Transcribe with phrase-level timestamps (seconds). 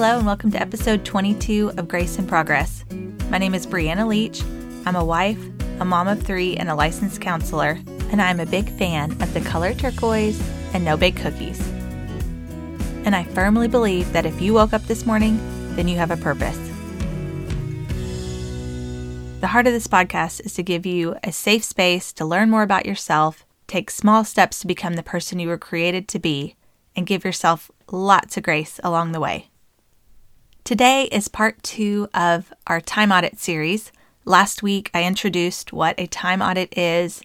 [0.00, 2.84] Hello, and welcome to episode 22 of Grace in Progress.
[3.30, 4.44] My name is Brianna Leach.
[4.86, 5.44] I'm a wife,
[5.80, 7.80] a mom of three, and a licensed counselor,
[8.12, 10.40] and I'm a big fan of the color turquoise
[10.72, 11.58] and no bake cookies.
[13.04, 15.36] And I firmly believe that if you woke up this morning,
[15.74, 16.58] then you have a purpose.
[19.40, 22.62] The heart of this podcast is to give you a safe space to learn more
[22.62, 26.54] about yourself, take small steps to become the person you were created to be,
[26.94, 29.50] and give yourself lots of grace along the way.
[30.68, 33.90] Today is part two of our time audit series.
[34.26, 37.22] Last week, I introduced what a time audit is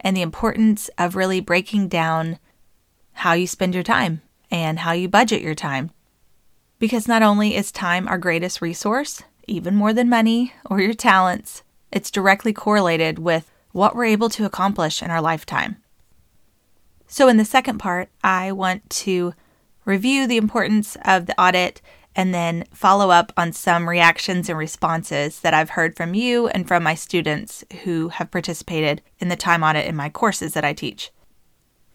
[0.00, 2.38] and the importance of really breaking down
[3.12, 4.20] how you spend your time
[4.50, 5.90] and how you budget your time.
[6.78, 11.62] Because not only is time our greatest resource, even more than money or your talents,
[11.90, 15.76] it's directly correlated with what we're able to accomplish in our lifetime.
[17.06, 19.32] So, in the second part, I want to
[19.86, 21.80] review the importance of the audit
[22.14, 26.68] and then follow up on some reactions and responses that I've heard from you and
[26.68, 30.72] from my students who have participated in the time audit in my courses that I
[30.72, 31.10] teach.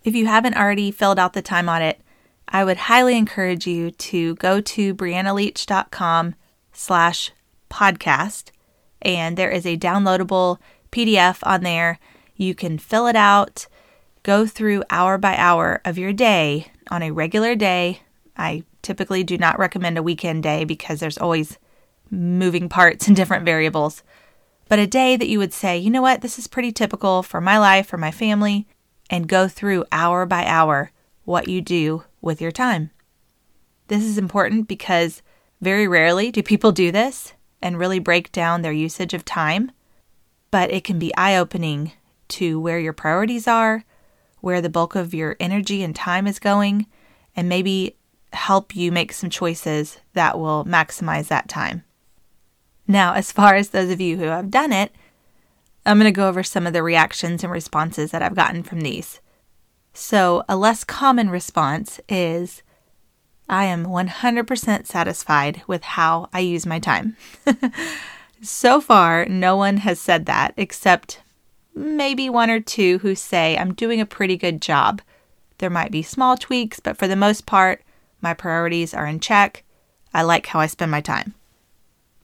[0.04, 2.02] If you haven't already filled out the time audit,
[2.48, 6.36] I would highly encourage you to go to briannaleach.com
[6.72, 7.32] slash
[7.70, 8.52] podcast,
[9.02, 10.58] and there is a downloadable
[10.92, 12.00] PDF on there.
[12.36, 13.68] You can fill it out,
[14.24, 18.02] go through hour by hour of your day on a regular day.
[18.38, 21.60] I typically do not recommend a weekend day because there's always
[22.10, 24.02] moving parts and different variables.
[24.70, 27.42] But a day that you would say, you know what, this is pretty typical for
[27.42, 28.66] my life, for my family,
[29.10, 30.92] and go through hour by hour
[31.26, 32.92] what you do with your time.
[33.90, 35.22] This is important because
[35.60, 39.72] very rarely do people do this and really break down their usage of time,
[40.50, 41.92] but it can be eye opening
[42.30, 43.84] to where your priorities are,
[44.40, 46.88] where the bulk of your energy and time is going,
[47.36, 47.97] and maybe
[48.34, 51.84] help you make some choices that will maximize that time.
[52.88, 54.92] Now, as far as those of you who have done it,
[55.86, 58.82] I'm going to go over some of the reactions and responses that I've gotten from
[58.82, 59.20] these.
[59.94, 62.62] So, a less common response is
[63.50, 67.16] I am 100% satisfied with how I use my time.
[68.42, 71.22] so far, no one has said that except
[71.74, 75.02] maybe one or two who say I'm doing a pretty good job.
[75.60, 77.82] There might be small tweaks, but for the most part,
[78.28, 79.64] my priorities are in check.
[80.14, 81.34] I like how I spend my time.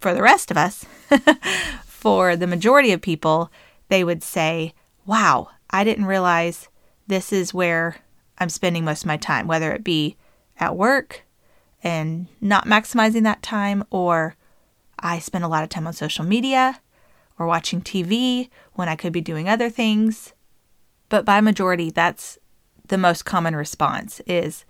[0.02, 0.86] For the rest of us,
[1.86, 3.50] for the majority of people,
[3.88, 4.74] they would say,
[5.06, 6.68] Wow, I didn't realize
[7.08, 7.96] this is where
[8.38, 10.18] I'm spending most of my time, whether it be
[10.60, 11.22] at work
[11.82, 14.36] and not maximizing that time, or
[15.00, 16.82] I spend a lot of time on social media
[17.40, 20.34] or watching TV when I could be doing other things.
[21.08, 22.38] But by majority, that's
[22.90, 24.66] the most common response is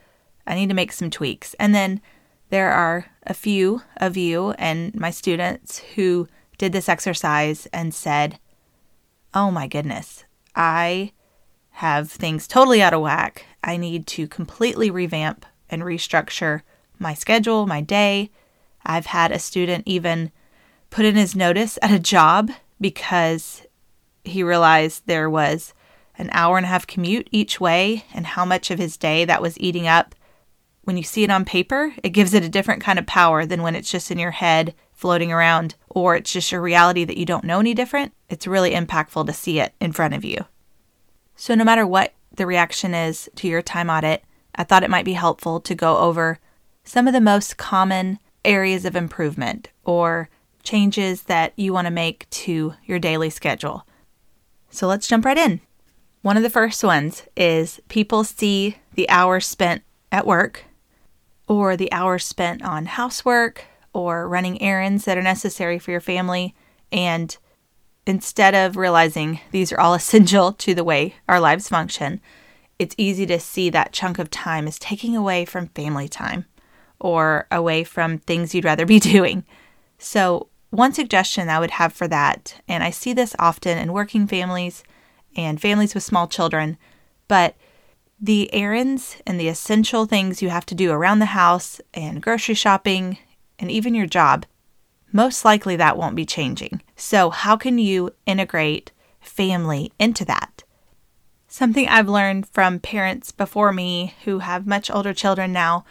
[0.46, 1.54] I need to make some tweaks.
[1.60, 2.02] And then
[2.50, 6.28] there are a few of you and my students who
[6.58, 8.40] did this exercise and said,
[9.34, 11.12] Oh my goodness, I
[11.72, 13.46] have things totally out of whack.
[13.64, 16.62] I need to completely revamp and restructure
[17.00, 18.30] my schedule, my day.
[18.86, 20.32] I've had a student even
[20.90, 23.66] put in his notice at a job because
[24.24, 25.74] he realized there was
[26.18, 29.42] an hour and a half commute each way and how much of his day that
[29.42, 30.14] was eating up
[30.84, 33.62] when you see it on paper, it gives it a different kind of power than
[33.62, 37.26] when it's just in your head floating around or it's just your reality that you
[37.26, 38.14] don't know any different.
[38.30, 40.46] It's really impactful to see it in front of you.
[41.36, 44.24] So, no matter what the reaction is to your time audit,
[44.56, 46.40] I thought it might be helpful to go over
[46.84, 50.30] some of the most common areas of improvement or
[50.64, 53.86] changes that you want to make to your daily schedule.
[54.70, 55.62] So, let's jump right in.
[56.22, 60.66] One of the first ones is people see the hours spent at work
[61.54, 66.56] or the hours spent on housework or running errands that are necessary for your family.
[66.92, 67.36] And
[68.06, 72.22] instead of realizing these are all essential to the way our lives function,
[72.80, 76.46] it's easy to see that chunk of time is taking away from family time
[77.00, 79.46] or away from things you'd rather be doing.
[79.98, 84.26] So, one suggestion I would have for that, and I see this often in working
[84.26, 84.84] families
[85.36, 86.78] and families with small children,
[87.28, 87.56] but
[88.24, 92.56] the errands and the essential things you have to do around the house and grocery
[92.56, 93.18] shopping
[93.60, 94.46] and even your job,
[95.12, 96.82] most likely that won't be changing.
[96.96, 100.64] So, how can you integrate family into that?
[101.50, 105.84] Something I've learned from parents before me who have much older children now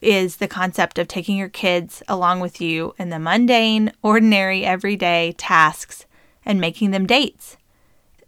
[0.00, 5.34] is the concept of taking your kids along with you in the mundane, ordinary, everyday
[5.36, 6.06] tasks
[6.46, 7.56] and making them dates.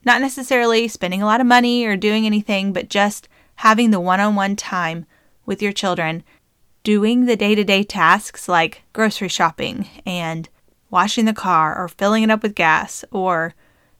[0.04, 4.20] Not necessarily spending a lot of money or doing anything, but just having the one
[4.20, 5.06] on one time
[5.46, 6.22] with your children
[6.82, 10.48] doing the day to day tasks like grocery shopping and
[10.90, 13.54] washing the car or filling it up with gas or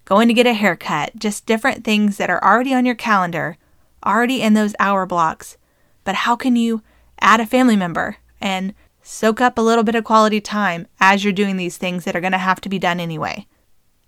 [0.05, 3.57] going to get a haircut, just different things that are already on your calendar,
[4.05, 5.57] already in those hour blocks.
[6.05, 6.83] But how can you
[7.21, 11.33] add a family member and soak up a little bit of quality time as you're
[11.33, 13.47] doing these things that are going to have to be done anyway?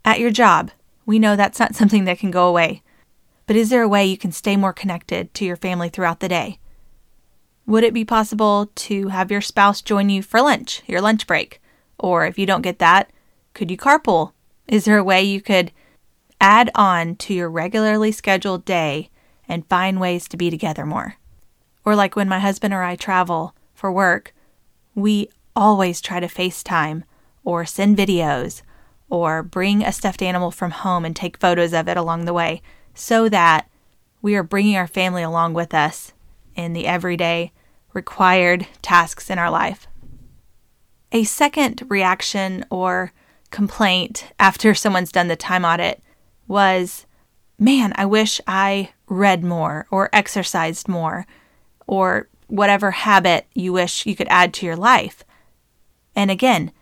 [0.04, 0.70] At your job,
[1.06, 2.82] we know that's not something that can go away.
[3.46, 6.28] But is there a way you can stay more connected to your family throughout the
[6.28, 6.58] day?
[7.64, 11.60] Would it be possible to have your spouse join you for lunch, your lunch break?
[11.98, 13.10] Or if you don't get that,
[13.54, 14.32] could you carpool?
[14.66, 15.72] Is there a way you could
[16.40, 19.10] add on to your regularly scheduled day
[19.48, 21.14] and find ways to be together more?
[21.84, 24.34] Or like when my husband or I travel for work,
[24.94, 27.04] we always try to FaceTime
[27.44, 28.62] or send videos
[29.08, 32.60] or bring a stuffed animal from home and take photos of it along the way
[32.96, 33.68] so that
[34.22, 36.12] we are bringing our family along with us
[36.56, 37.52] in the everyday
[37.92, 39.86] required tasks in our life.
[41.12, 43.12] A second reaction or
[43.50, 46.02] complaint after someone's done the time audit
[46.48, 47.06] was,
[47.58, 51.26] man, I wish I read more or exercised more
[51.86, 55.22] or whatever habit you wish you could add to your life.
[56.14, 56.72] And again,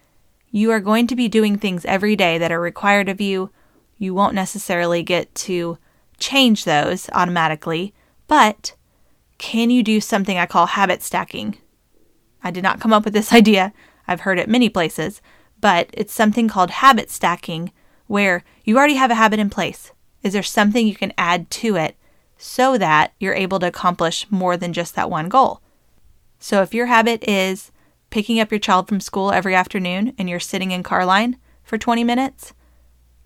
[0.50, 3.50] you are going to be doing things every day that are required of you.
[3.98, 5.78] You won't necessarily get to
[6.18, 7.94] change those automatically,
[8.26, 8.74] but
[9.38, 11.58] can you do something I call habit stacking?
[12.42, 13.72] I did not come up with this idea.
[14.06, 15.20] I've heard it many places,
[15.60, 17.72] but it's something called habit stacking
[18.06, 19.92] where you already have a habit in place.
[20.22, 21.96] Is there something you can add to it
[22.36, 25.60] so that you're able to accomplish more than just that one goal?
[26.38, 27.72] So if your habit is
[28.10, 31.78] picking up your child from school every afternoon and you're sitting in car line for
[31.78, 32.52] 20 minutes,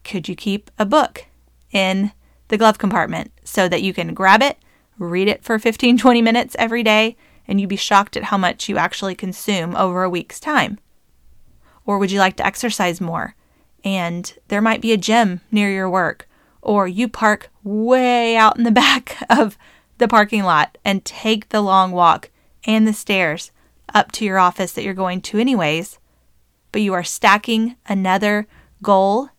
[0.04, 1.26] could you keep a book
[1.72, 2.12] in
[2.48, 4.58] the glove compartment so that you can grab it,
[4.98, 7.16] read it for 15, 20 minutes every day,
[7.46, 10.78] and you'd be shocked at how much you actually consume over a week's time?
[11.86, 13.34] Or would you like to exercise more?
[13.84, 16.28] And there might be a gym near your work,
[16.60, 19.56] or you park way out in the back of
[19.96, 22.30] the parking lot and take the long walk
[22.64, 23.50] and the stairs
[23.94, 25.98] up to your office that you're going to, anyways,
[26.72, 28.46] but you are stacking another
[28.82, 29.30] goal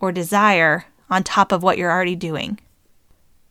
[0.00, 2.58] or desire on top of what you're already doing.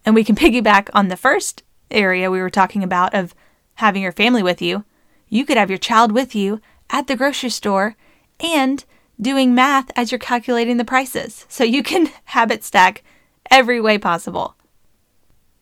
[0.05, 3.35] And we can piggyback on the first area we were talking about of
[3.75, 4.83] having your family with you.
[5.29, 6.59] You could have your child with you
[6.89, 7.95] at the grocery store
[8.39, 8.83] and
[9.19, 11.45] doing math as you're calculating the prices.
[11.47, 13.03] So you can habit stack
[13.49, 14.55] every way possible.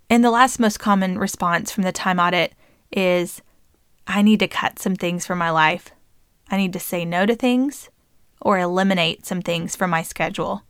[0.10, 2.54] And the last most common response from the time audit
[2.92, 3.42] is
[4.08, 5.92] I need to cut some things from my life.
[6.50, 7.90] I need to say no to things
[8.42, 10.64] or eliminate some things from my schedule.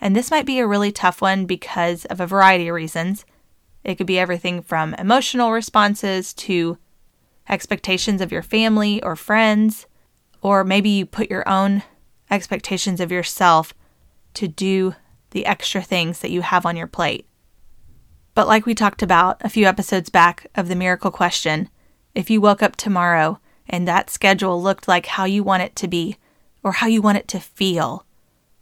[0.00, 3.24] And this might be a really tough one because of a variety of reasons.
[3.82, 6.78] It could be everything from emotional responses to
[7.48, 9.86] expectations of your family or friends,
[10.42, 11.82] or maybe you put your own
[12.30, 13.74] expectations of yourself
[14.34, 14.94] to do
[15.30, 17.26] the extra things that you have on your plate.
[18.34, 21.68] But, like we talked about a few episodes back of the miracle question,
[22.14, 25.88] if you woke up tomorrow and that schedule looked like how you want it to
[25.88, 26.16] be
[26.62, 28.06] or how you want it to feel,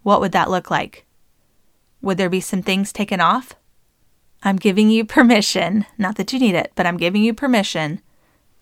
[0.02, 1.06] what would that look like?
[2.03, 3.55] Would there be some things taken off?
[4.43, 8.01] I'm giving you permission, not that you need it, but I'm giving you permission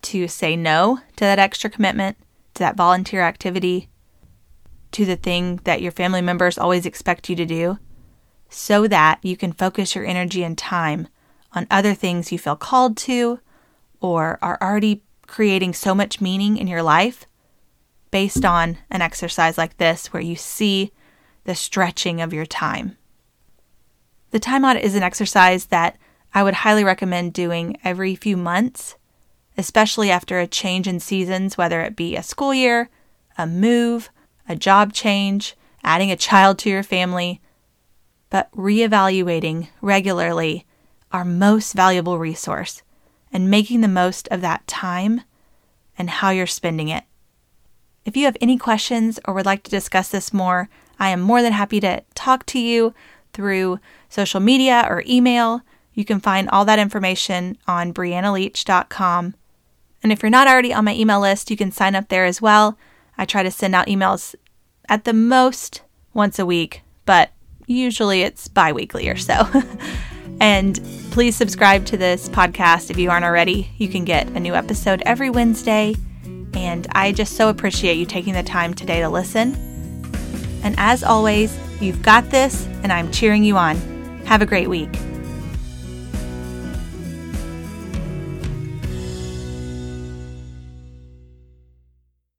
[0.03, 2.17] to say no to that extra commitment,
[2.53, 3.89] to that volunteer activity,
[4.91, 7.79] to the thing that your family members always expect you to do,
[8.49, 11.07] so that you can focus your energy and time
[11.53, 13.39] on other things you feel called to
[13.99, 17.25] or are already creating so much meaning in your life
[18.11, 20.91] based on an exercise like this where you see
[21.45, 22.97] the stretching of your time.
[24.31, 25.97] The time is an exercise that
[26.33, 28.95] I would highly recommend doing every few months,
[29.57, 32.89] especially after a change in seasons, whether it be a school year,
[33.37, 34.09] a move,
[34.47, 37.41] a job change, adding a child to your family,
[38.29, 40.65] but reevaluating regularly
[41.11, 42.81] our most valuable resource
[43.33, 45.21] and making the most of that time
[45.97, 47.03] and how you're spending it.
[48.05, 51.41] If you have any questions or would like to discuss this more, I am more
[51.41, 52.93] than happy to talk to you
[53.33, 55.61] through social media or email.
[55.93, 59.35] You can find all that information on briannaleach.com.
[60.03, 62.41] And if you're not already on my email list, you can sign up there as
[62.41, 62.77] well.
[63.17, 64.35] I try to send out emails
[64.89, 65.83] at the most
[66.13, 67.31] once a week, but
[67.67, 69.47] usually it's bi weekly or so.
[70.41, 70.79] and
[71.11, 73.69] please subscribe to this podcast if you aren't already.
[73.77, 75.95] You can get a new episode every Wednesday.
[76.53, 79.55] And I just so appreciate you taking the time today to listen.
[80.63, 83.75] And as always, You've got this, and I'm cheering you on.
[84.25, 84.89] Have a great week.